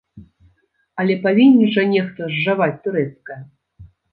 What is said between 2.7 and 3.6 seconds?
турэцкае?